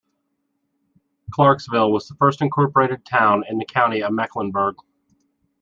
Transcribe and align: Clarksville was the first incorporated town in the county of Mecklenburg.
Clarksville 1.29 1.91
was 1.91 2.07
the 2.07 2.15
first 2.15 2.41
incorporated 2.41 3.05
town 3.05 3.43
in 3.47 3.59
the 3.59 3.65
county 3.65 4.01
of 4.01 4.11
Mecklenburg. 4.11 4.77